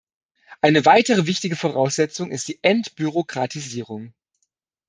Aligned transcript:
Eine 0.61 0.85
weitere 0.85 1.27
wichtige 1.27 1.55
Voraussetzung 1.55 2.31
ist 2.31 2.47
die 2.47 2.57
Entbürokratisierung. 2.63 4.15